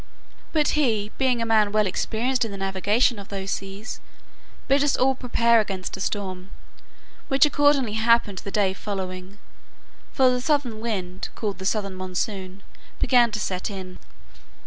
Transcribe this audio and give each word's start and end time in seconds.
But 0.51 0.69
he, 0.69 1.11
being 1.19 1.43
a 1.43 1.45
man 1.45 1.71
well 1.71 1.85
experienced 1.85 2.43
in 2.43 2.49
the 2.49 2.57
navigation 2.57 3.19
of 3.19 3.27
those 3.27 3.51
seas, 3.51 3.99
bid 4.67 4.83
us 4.83 4.95
all 4.97 5.13
prepare 5.13 5.59
against 5.59 5.95
a 5.95 6.01
storm, 6.01 6.49
which 7.27 7.45
accordingly 7.45 7.93
happened 7.93 8.39
the 8.39 8.49
day 8.49 8.73
following: 8.73 9.37
for 10.11 10.31
the 10.31 10.41
southern 10.41 10.79
wind, 10.79 11.29
called 11.35 11.59
the 11.59 11.67
southern 11.67 11.93
monsoon, 11.93 12.63
began 12.97 13.29
to 13.29 13.39
set 13.39 13.69
in. 13.69 13.99